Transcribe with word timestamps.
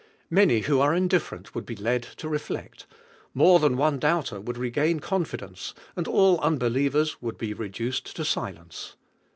Many 0.31 0.61
who 0.61 0.79
are 0.79 0.95
indifferent 0.95 1.53
would 1.53 1.63
be 1.63 1.75
led 1.75 2.01
to 2.01 2.27
reflect, 2.27 2.87
more 3.35 3.59
than 3.59 3.77
one 3.77 3.99
doubter 3.99 4.41
would 4.41 4.57
re 4.57 4.71
gain 4.71 4.99
confidence, 4.99 5.75
and 5.95 6.07
all 6.07 6.39
unbelievers 6.39 7.21
would 7.21 7.39
he 7.39 7.53
reduced 7.53 8.15
to 8.15 8.25
silence. 8.25 8.95